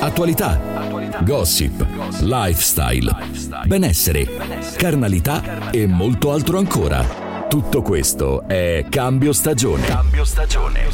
[0.00, 0.60] Attualità.
[1.22, 1.84] Gossip.
[2.20, 3.14] Lifestyle.
[3.64, 4.26] Benessere.
[4.76, 7.04] Carnalità e molto altro ancora.
[7.48, 9.86] Tutto questo è Cambio Stagione.
[9.86, 10.86] Cambio Stagione.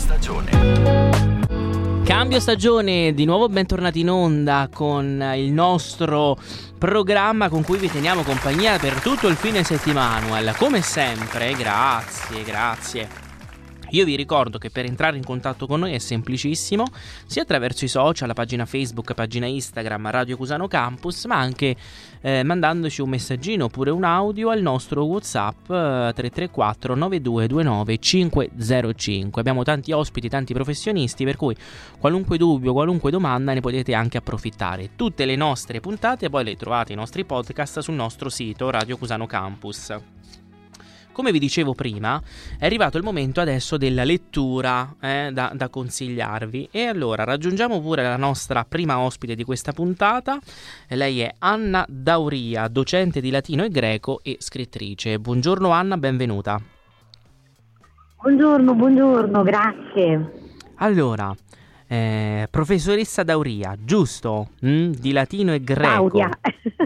[2.04, 6.36] Cambio stagione, di nuovo bentornati in onda con il nostro
[6.78, 10.54] programma con cui vi teniamo compagnia per tutto il fine settimana.
[10.54, 13.23] Come sempre, grazie, grazie
[13.94, 16.84] io vi ricordo che per entrare in contatto con noi è semplicissimo,
[17.26, 21.76] sia attraverso i social, la pagina Facebook, pagina Instagram, Radio Cusano Campus, ma anche
[22.20, 29.40] eh, mandandoci un messaggino oppure un audio al nostro WhatsApp eh, 334 9229 505.
[29.40, 31.54] Abbiamo tanti ospiti, tanti professionisti, per cui
[31.98, 34.90] qualunque dubbio, qualunque domanda ne potete anche approfittare.
[34.96, 39.26] Tutte le nostre puntate poi le trovate i nostri podcast sul nostro sito Radio Cusano
[39.26, 39.94] Campus.
[41.14, 42.20] Come vi dicevo prima,
[42.58, 46.70] è arrivato il momento adesso della lettura eh, da, da, consigliarvi.
[46.72, 50.40] E allora raggiungiamo pure la nostra prima ospite di questa puntata.
[50.88, 55.20] Lei è Anna Dauria, docente di latino e greco e scrittrice.
[55.20, 56.60] Buongiorno Anna, benvenuta.
[58.20, 60.32] Buongiorno, buongiorno, grazie.
[60.78, 61.32] Allora,
[61.86, 64.48] eh, professoressa Dauria, giusto?
[64.66, 66.08] Mm, di latino e greco.
[66.08, 66.30] Dauria.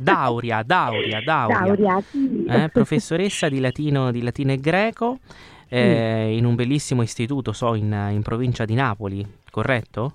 [0.01, 1.59] Dauria, Dauria, Dauria.
[1.59, 2.45] Dauria sì.
[2.47, 5.19] eh, professoressa di latino, di latino e greco
[5.69, 10.15] eh, in un bellissimo istituto, so, in, in, provincia di Napoli, corretto?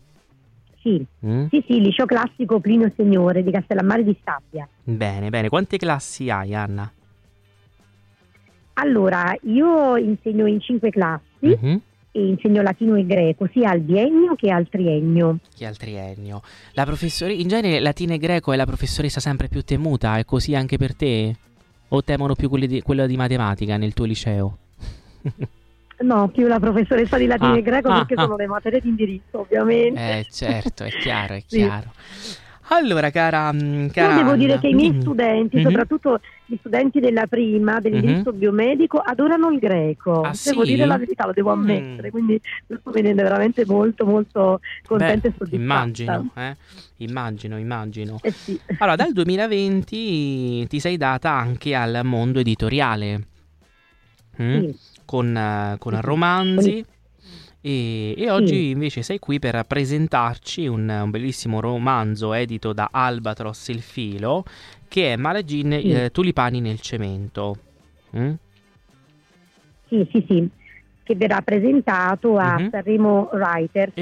[0.80, 1.06] Sì.
[1.26, 1.46] Mm?
[1.50, 4.68] sì, sì, liceo classico Plinio Signore di Castellammare di Stabia.
[4.84, 5.48] Bene, bene.
[5.48, 6.92] Quante classi hai, Anna?
[8.74, 11.46] Allora, io insegno in cinque classi.
[11.46, 11.76] Mm-hmm
[12.20, 15.38] insegno latino e greco sia al biennio che al triennio.
[15.56, 16.42] Che al triennio.
[16.74, 20.56] La professoressa, in genere latino e greco è la professoressa sempre più temuta, è così
[20.56, 21.36] anche per te?
[21.90, 24.58] O temono più di, quello di matematica nel tuo liceo?
[26.04, 28.24] No, più la professoressa di latino ah, e greco ah, perché ah.
[28.24, 30.20] sono le materie di indirizzo, ovviamente.
[30.20, 31.92] Eh, certo, è chiaro, è chiaro.
[32.76, 35.66] Allora, cara, mm, cara Io devo dire che i miei studenti, mm-hmm.
[35.66, 38.40] soprattutto gli studenti della prima, dell'indirizzo mm-hmm.
[38.40, 40.22] biomedico, adorano il greco.
[40.22, 40.74] Ah, devo sì?
[40.74, 42.12] dire la verità, lo devo ammettere, mm.
[42.12, 45.62] quindi questo mi rende veramente molto, molto contenta e soddisfatta.
[45.62, 46.56] Immagino, eh?
[46.98, 48.18] immagino, immagino.
[48.22, 48.60] Eh sì.
[48.80, 53.28] Allora, dal 2020 ti sei data anche al mondo editoriale.
[54.42, 54.60] Mm?
[54.60, 54.78] Sì.
[55.06, 56.84] Con, uh, con romanzi,
[57.66, 58.70] e, e oggi sì.
[58.72, 64.44] invece sei qui per presentarci un, un, bellissimo romanzo edito da Albatros il filo
[64.90, 65.92] che è Malagin sì.
[65.94, 67.56] eh, Tulipani nel cemento.
[68.18, 68.34] Mm?
[69.88, 70.50] Sì, sì, sì,
[71.04, 72.70] che verrà presentato a mm-hmm.
[72.70, 73.94] Sanremo Writers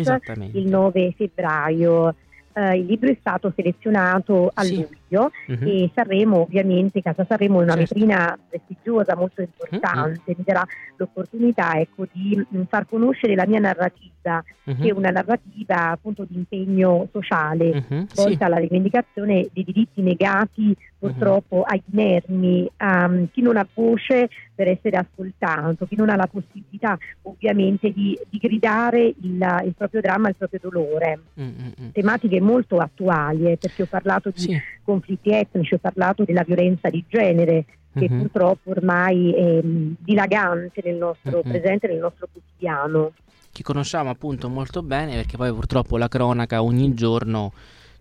[0.53, 2.15] il 9 febbraio.
[2.53, 4.75] Uh, il libro è stato selezionato a sì.
[4.75, 5.67] luglio uh-huh.
[5.67, 7.93] e Sanremo, ovviamente, Casa Sanremo è una certo.
[7.93, 10.35] vetrina prestigiosa, molto importante, uh-huh.
[10.37, 14.75] mi darà l'opportunità ecco, di mm, far conoscere la mia narrativa, uh-huh.
[14.75, 18.37] che è una narrativa appunto di impegno sociale, volta sì.
[18.39, 24.67] alla rivendicazione dei diritti negati purtroppo ai inermi, a um, chi non ha voce per
[24.67, 30.29] essere ascoltato, chi non ha la possibilità ovviamente di, di gridare il, il, proprio dramma,
[30.29, 31.19] il proprio dolore.
[31.39, 31.89] Mm-hmm.
[31.91, 34.61] Tematiche molto attuali, eh, perché ho parlato di sì.
[35.01, 38.19] Conflitti etnici, ho parlato della violenza di genere, che mm-hmm.
[38.21, 41.49] purtroppo ormai è um, dilagante nel nostro mm-hmm.
[41.49, 43.13] presente, nel nostro quotidiano.
[43.51, 47.51] Che conosciamo appunto molto bene perché poi purtroppo la cronaca ogni giorno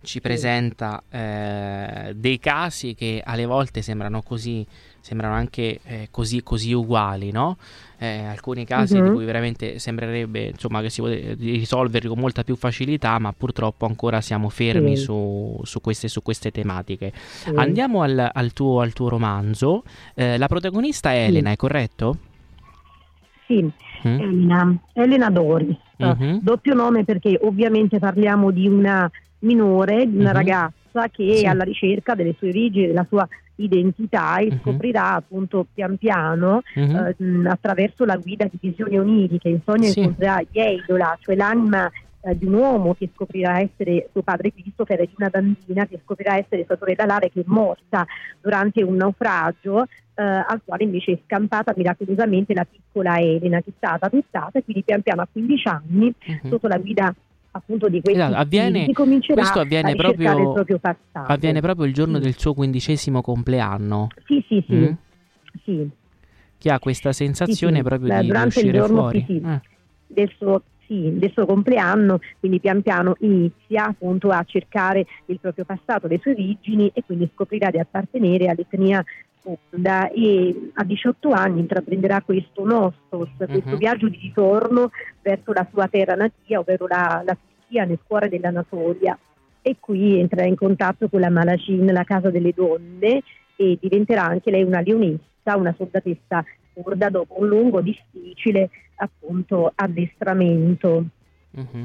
[0.02, 4.64] ci presenta eh, dei casi che alle volte sembrano così,
[5.00, 7.56] sembrano anche eh, così, così, uguali, no?
[7.98, 9.02] Eh, alcuni casi uh-huh.
[9.02, 9.14] di mhm.
[9.14, 14.20] cui veramente sembrerebbe insomma, che si potrebbe risolverli con molta più facilità, ma purtroppo ancora
[14.20, 15.02] siamo fermi sì.
[15.02, 17.12] su, su, queste, su, queste, tematiche.
[17.14, 17.50] Sì.
[17.54, 19.84] Andiamo al, al, tuo, al, tuo, romanzo.
[20.14, 22.16] Eh, la protagonista è Elena, è corretto?
[23.46, 24.20] Sì, mm.
[24.20, 25.76] Elena, Elena Doris.
[25.96, 26.38] Uh-huh.
[26.40, 30.36] Doppio nome perché ovviamente parliamo di una minore, di una uh-huh.
[30.36, 33.28] ragazza che è alla ricerca delle sue origini, della sua
[33.64, 34.58] identità e uh-huh.
[34.58, 37.14] scoprirà appunto pian piano uh-huh.
[37.16, 40.00] eh, attraverso la guida di visioni oniriche, in sogno sì.
[40.00, 41.90] incontrerà Yeidola, cioè l'anima
[42.22, 46.00] eh, di un uomo che scoprirà essere suo padre Christopher e di una bambina che
[46.04, 48.06] scoprirà essere sua sorella Lara che è morta
[48.40, 53.72] durante un naufragio eh, al quale invece è scampata miracolosamente la piccola Elena che è
[53.76, 56.48] stata adottata e quindi pian piano a 15 anni uh-huh.
[56.48, 57.14] sotto la guida
[57.52, 61.32] appunto di questi esatto, avviene, questo avviene proprio, il proprio passato.
[61.32, 62.22] Avviene proprio il giorno sì.
[62.22, 64.08] del suo quindicesimo compleanno.
[64.26, 64.74] Sì, sì, sì.
[64.74, 64.92] Mm?
[65.64, 65.90] sì.
[66.58, 69.24] Che ha questa sensazione sì, proprio Beh, di, uscire giorno, fuori.
[69.26, 69.60] Sì, eh.
[70.06, 76.06] del, suo, del suo compleanno, quindi pian piano inizia appunto a cercare il proprio passato,
[76.06, 79.02] le sue origini e quindi scoprirà di appartenere all'etnia
[79.40, 83.46] Fonda e a 18 anni intraprenderà questo nostos, uh-huh.
[83.46, 84.90] questo viaggio di ritorno
[85.22, 89.18] verso la sua terra natia, ovvero la, la Turchia nel cuore dell'Anatolia.
[89.62, 93.22] e qui entrerà in contatto con la Malacin, la casa delle donne
[93.56, 101.04] e diventerà anche lei una leonessa, una soldatessa kurda dopo un lungo, difficile appunto addestramento.
[101.58, 101.84] Mm-hmm.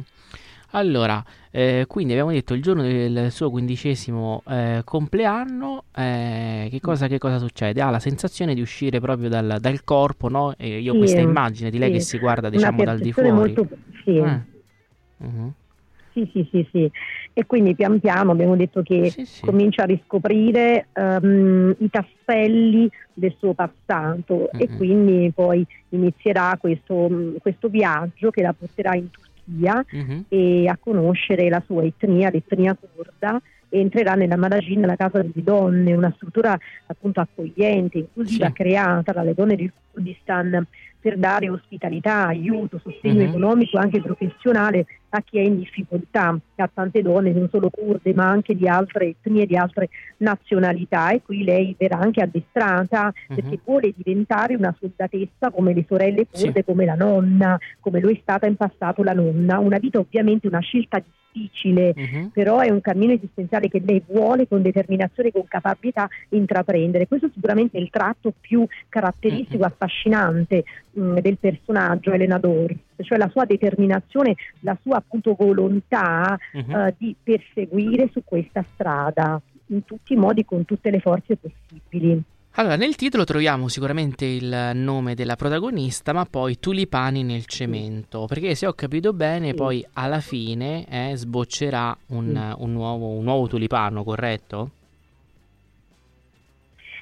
[0.75, 7.07] Allora, eh, quindi abbiamo detto il giorno del suo quindicesimo eh, compleanno, eh, che, cosa,
[7.07, 7.81] che, cosa, succede?
[7.81, 10.53] Ha la sensazione di uscire proprio dal, dal corpo, no?
[10.57, 11.95] E io ho sì, questa immagine di lei sì.
[11.95, 13.31] che si guarda diciamo dal di fuori.
[13.31, 13.67] Molto,
[14.03, 14.17] sì.
[15.17, 15.53] Uh-huh.
[16.11, 16.91] Sì, sì, sì, sì.
[17.33, 23.53] E quindi pian piano abbiamo detto che comincia a riscoprire um, i tasselli del suo
[23.53, 24.61] passato mm-hmm.
[24.61, 29.09] e quindi poi inizierà questo, questo, viaggio che la porterà in
[29.45, 30.19] Turchia mm-hmm.
[30.27, 35.93] e a conoscere la sua etnia, l'etnia kurda entrerà nella Maragin, la casa di donne,
[35.93, 38.53] una struttura appunto accogliente, inclusiva, sì.
[38.53, 40.65] creata dalle donne del Kurdistan
[41.05, 43.27] per dare ospitalità, aiuto, sostegno mm-hmm.
[43.27, 48.27] economico anche professionale a chi è in difficoltà, a tante donne, non solo kurde, ma
[48.27, 51.11] anche di altre etnie, di altre nazionalità.
[51.11, 53.39] E qui lei verrà anche addestrata mm-hmm.
[53.39, 56.63] perché vuole diventare una soldatessa come le sorelle kurde, sì.
[56.63, 59.59] come la nonna, come lo è stata in passato la nonna.
[59.59, 61.05] Una vita ovviamente una scelta di
[61.35, 62.31] difficile, uh-huh.
[62.31, 67.07] però è un cammino esistenziale che lei vuole con determinazione e con capacità intraprendere.
[67.07, 69.69] Questo sicuramente è il tratto più caratteristico, uh-huh.
[69.69, 70.63] affascinante
[70.95, 76.77] mh, del personaggio Elena Doris, cioè la sua determinazione, la sua appunto volontà uh-huh.
[76.77, 82.21] uh, di perseguire su questa strada in tutti i modi, con tutte le forze possibili.
[82.57, 88.55] Allora, nel titolo troviamo sicuramente il nome della protagonista, ma poi tulipani nel cemento, perché
[88.55, 89.55] se ho capito bene, sì.
[89.55, 94.69] poi alla fine eh, sboccerà un, un, nuovo, un nuovo tulipano, corretto?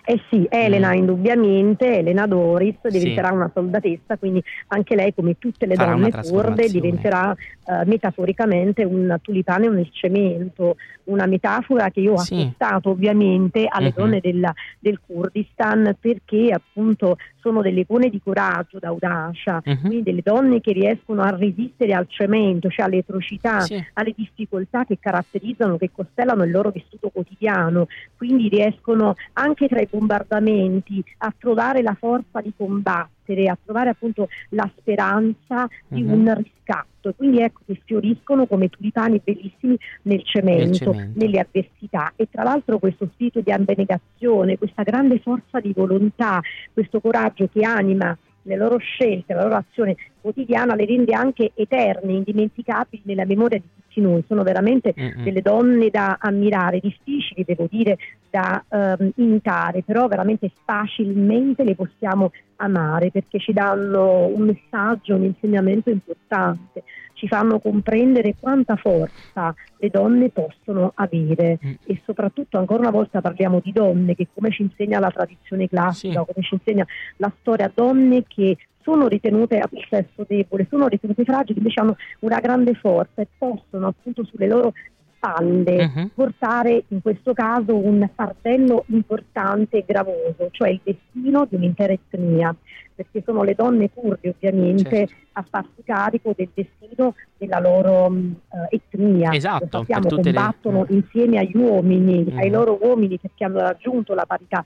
[0.06, 0.96] Eh sì, Elena mm.
[0.96, 3.34] indubbiamente, Elena Doris diventerà sì.
[3.36, 7.34] una soldatessa, quindi anche lei come tutte le Farà donne kurde diventerà
[7.64, 12.34] uh, metaforicamente un tulipano nel cemento, una metafora che io ho sì.
[12.34, 13.94] acquistato ovviamente alle uh-huh.
[14.04, 19.80] donne della, del Kurdistan perché appunto sono delle icone di coraggio, d'audacia, uh-huh.
[19.80, 23.82] quindi delle donne che riescono a resistere al cemento, cioè alle atrocità, sì.
[23.94, 29.90] alle difficoltà che caratterizzano, che costellano il loro vissuto quotidiano, quindi riescono anche tra i
[29.94, 36.13] bombardamenti, a trovare la forza di combattere, a trovare appunto la speranza di uh-huh.
[36.13, 37.10] un riscatto.
[37.10, 42.13] E quindi ecco che fioriscono come tulipani bellissimi nel cemento, cemento, nelle avversità.
[42.16, 46.42] E tra l'altro questo spirito di abnegazione, questa grande forza di volontà,
[46.72, 52.14] questo coraggio che anima le loro scelte, la loro azione quotidiana le rende anche eterne,
[52.14, 54.24] indimenticabili nella memoria di tutti noi.
[54.25, 55.24] Sono veramente mm-hmm.
[55.24, 57.98] delle donne da ammirare, difficili devo dire
[58.30, 65.25] da um, imitare, però veramente facilmente le possiamo amare perché ci danno un messaggio, un
[65.25, 66.84] insegnamento importante,
[67.14, 71.74] ci fanno comprendere quanta forza le donne possono avere mm.
[71.86, 76.19] e soprattutto ancora una volta parliamo di donne che come ci insegna la tradizione classica,
[76.22, 76.34] sì.
[76.34, 76.86] come ci insegna
[77.18, 82.39] la storia, donne che sono ritenute il sesso debole, sono ritenute fragili, invece hanno una
[82.39, 84.74] grande forza e possono appunto sulle loro
[85.15, 86.09] spalle uh-huh.
[86.13, 92.53] portare in questo caso un fardello importante e gravoso, cioè il destino di un'intera etnia,
[92.94, 95.15] perché sono le donne kurde ovviamente certo.
[95.33, 98.39] a farsi carico del destino della loro uh,
[98.69, 99.31] etnia.
[99.33, 100.95] Esatto, Lo sappiamo, combattono le...
[100.95, 102.37] insieme agli uomini, uh-huh.
[102.37, 104.63] ai loro uomini perché hanno raggiunto la parità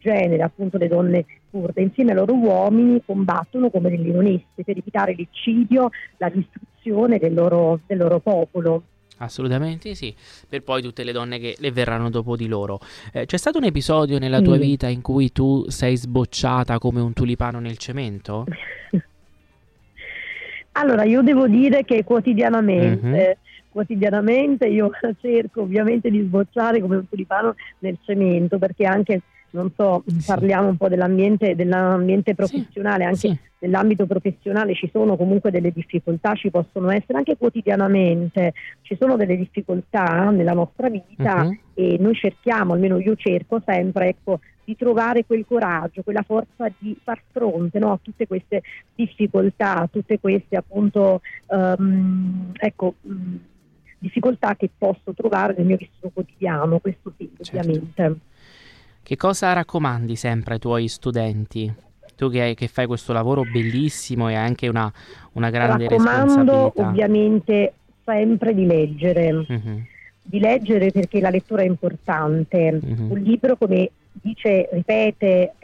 [0.00, 5.14] genere, appunto le donne kurde, insieme ai loro uomini combattono come delle leonesse per evitare
[5.14, 8.82] l'eccidio, la distruzione del loro, del loro popolo.
[9.22, 10.14] Assolutamente sì,
[10.48, 12.80] per poi tutte le donne che le verranno dopo di loro.
[13.12, 17.12] Eh, c'è stato un episodio nella tua vita in cui tu sei sbocciata come un
[17.12, 18.46] tulipano nel cemento?
[20.72, 23.30] allora, io devo dire che quotidianamente, mm-hmm.
[23.68, 24.90] quotidianamente io
[25.20, 29.20] cerco ovviamente di sbocciare come un tulipano nel cemento, perché anche
[29.52, 33.38] non so, parliamo un po' dell'ambiente, dell'ambiente professionale, anche sì.
[33.58, 38.52] nell'ambito professionale ci sono comunque delle difficoltà, ci possono essere anche quotidianamente,
[38.82, 41.58] ci sono delle difficoltà nella nostra vita uh-huh.
[41.74, 46.96] e noi cerchiamo, almeno io cerco sempre, ecco, di trovare quel coraggio, quella forza di
[47.02, 48.62] far fronte no, a tutte queste
[48.94, 52.94] difficoltà, a tutte queste appunto um, ecco,
[53.98, 57.58] difficoltà che posso trovare nel mio vissuto quotidiano, questo sì, certo.
[57.58, 58.20] ovviamente.
[59.02, 61.72] Che cosa raccomandi sempre ai tuoi studenti?
[62.16, 64.92] Tu che, che fai questo lavoro bellissimo e anche una,
[65.32, 66.88] una grande Raccomando responsabilità.
[66.88, 67.72] ovviamente
[68.04, 69.32] sempre di leggere.
[69.32, 69.82] Uh-huh.
[70.22, 72.78] Di leggere perché la lettura è importante.
[72.82, 73.12] Uh-huh.
[73.12, 75.54] Un libro, come dice, ripete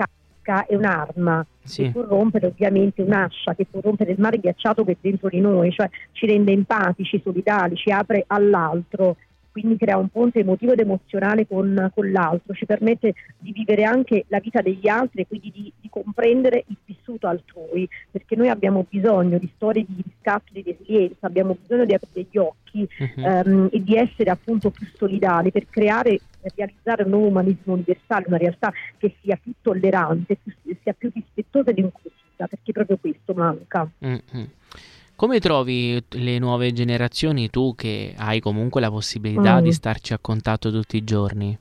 [0.66, 1.82] è un'arma sì.
[1.82, 5.40] che può rompere ovviamente un'ascia, che può rompere il mare ghiacciato che è dentro di
[5.40, 9.16] noi, cioè ci rende empatici, solidali, ci apre all'altro
[9.56, 14.26] quindi crea un ponte emotivo ed emozionale con, con, l'altro, ci permette di vivere anche
[14.28, 18.84] la vita degli altri e quindi di, di, comprendere il vissuto altrui, perché noi abbiamo
[18.86, 23.24] bisogno di storie di riscatto, di resilienza, abbiamo bisogno di aprire gli occhi uh-huh.
[23.24, 28.26] um, e di essere appunto più solidali per creare per realizzare un nuovo umanismo universale,
[28.28, 33.32] una realtà che sia più tollerante, più, sia più rispettosa ed inclusiva, perché proprio questo
[33.32, 33.88] manca.
[34.04, 34.44] Mm-hmm.
[35.16, 39.62] Come trovi le nuove generazioni tu che hai comunque la possibilità mm.
[39.62, 41.58] di starci a contatto tutti i giorni?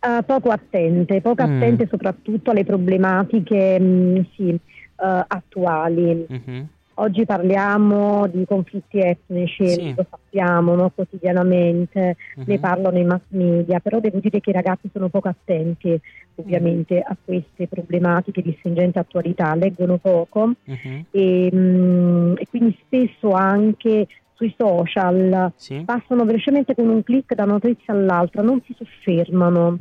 [0.00, 1.56] Uh, poco attente, poco mm.
[1.56, 4.58] attente soprattutto alle problematiche mh, mm, sì, uh,
[4.96, 6.26] attuali.
[6.32, 6.62] Mm-hmm.
[7.00, 9.94] Oggi parliamo di conflitti etnici, sì.
[9.96, 12.44] lo sappiamo no, quotidianamente, uh-huh.
[12.46, 15.98] ne parlano i mass media, però devo dire che i ragazzi sono poco attenti
[16.34, 17.04] ovviamente uh-huh.
[17.06, 21.04] a queste problematiche di stringente attualità, leggono poco uh-huh.
[21.10, 25.82] e, mh, mm, e, quindi spesso anche sui social sì.
[25.86, 29.78] passano velocemente con un clic da una notizia all'altra, non si soffermano.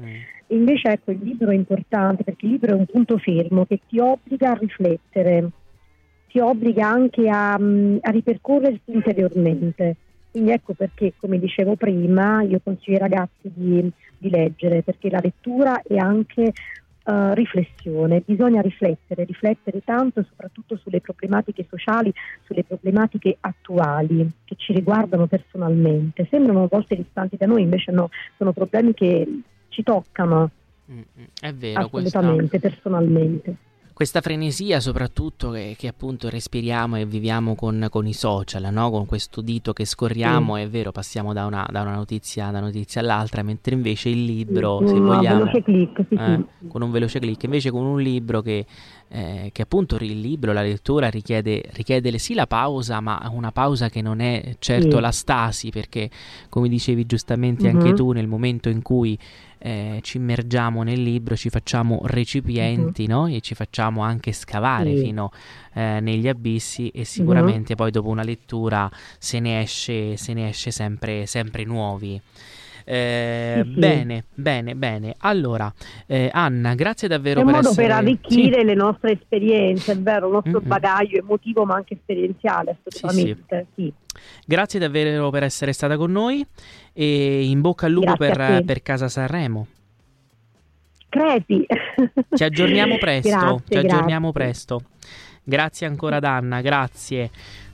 [0.48, 4.00] Invece ecco il libro è importante perché il libro è un punto fermo che ti
[4.00, 5.50] obbliga a riflettere
[6.30, 9.96] ti obbliga anche a, mm, a ripercorrersi interiormente.
[10.32, 15.20] Quindi ecco perché, come dicevo prima, io consiglio ai ragazzi di, di leggere, perché la
[15.22, 16.54] lettura è anche
[17.06, 22.14] uh, riflessione, bisogna riflettere, riflettere tanto soprattutto sulle problematiche sociali,
[22.46, 26.28] sulle problematiche attuali che ci riguardano personalmente.
[26.30, 29.28] Sembrano a volte distanti da noi, invece no, sono problemi che
[29.70, 30.52] ci toccano.
[30.92, 32.70] Mm, mm, è vero, assolutamente, questa...
[32.70, 33.56] personalmente
[34.00, 38.90] questa frenesia soprattutto che, che, appunto respiriamo e viviamo con, con i social, no?
[38.92, 40.58] con questo dito che scorriamo, mm.
[40.58, 44.24] è vero, passiamo da una, da una, notizia, da una notizia all'altra, mentre invece il
[44.24, 44.86] libro, mm.
[44.86, 46.68] se vogliamo, veloce click, sì, eh, sì.
[46.70, 48.66] con un veloce clic, invece con un libro che,
[49.10, 53.90] eh, che appunto il libro, la lettura richiede, richiede sì la pausa, ma una pausa
[53.90, 55.02] che non è certo sì.
[55.02, 56.10] la stasi, perché
[56.48, 57.76] come dicevi giustamente mm-hmm.
[57.78, 59.18] anche tu, nel momento in cui
[59.58, 63.26] eh, ci immergiamo nel libro, ci facciamo recipienti uh-huh.
[63.26, 63.28] no?
[63.28, 65.04] e ci facciamo anche scavare sì.
[65.04, 65.32] fino
[65.74, 67.78] eh, negli abissi e sicuramente uh-huh.
[67.78, 72.22] poi dopo una lettura se ne esce, se ne esce sempre, sempre nuovi.
[72.84, 73.80] Eh, sì, sì.
[73.80, 75.16] Bene, bene, bene.
[75.20, 75.72] Allora,
[76.06, 77.88] eh, Anna, grazie davvero è per un modo essere...
[77.88, 78.66] per arricchire sì.
[78.66, 80.68] le nostre esperienze, è vero, il nostro mm-hmm.
[80.68, 83.68] bagaglio emotivo ma anche esperienziale, assolutamente.
[83.76, 83.94] Sì,
[84.46, 86.46] Grazie davvero per essere stata con noi
[86.94, 89.68] e in bocca al lupo per, per, Casa Sanremo.
[91.08, 91.66] Crepi.
[92.36, 94.52] Ci aggiorniamo presto, grazie, ci aggiorniamo grazie.
[94.52, 94.82] presto.
[95.44, 97.30] Grazie ancora ad Anna, grazie.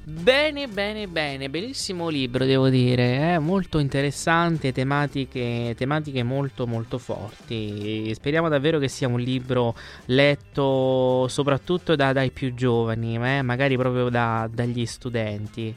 [0.08, 3.40] Bene, bene, bene, bellissimo libro devo dire, eh?
[3.40, 8.14] molto interessante, tematiche, tematiche molto molto forti.
[8.14, 9.74] Speriamo davvero che sia un libro
[10.06, 13.42] letto soprattutto da, dai più giovani, eh?
[13.42, 15.76] magari proprio da, dagli studenti.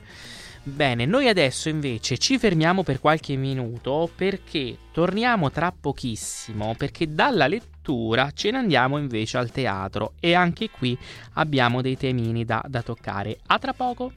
[0.69, 7.47] Bene, noi adesso invece ci fermiamo per qualche minuto perché torniamo tra pochissimo, perché dalla
[7.47, 10.97] lettura ce ne andiamo invece al teatro e anche qui
[11.35, 13.39] abbiamo dei temini da, da toccare.
[13.47, 14.13] A tra poco!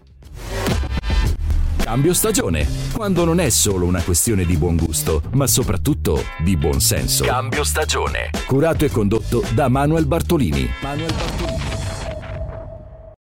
[1.78, 6.80] Cambio stagione, quando non è solo una questione di buon gusto, ma soprattutto di buon
[6.80, 7.24] senso.
[7.24, 8.30] Cambio stagione.
[8.46, 10.70] Curato e condotto da Manuel Bartolini.
[10.82, 11.71] Manuel Bartolini.